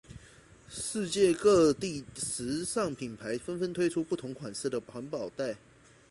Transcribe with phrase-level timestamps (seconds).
[0.67, 5.55] 世界各地时尚品牌纷纷推出不同款式环保袋。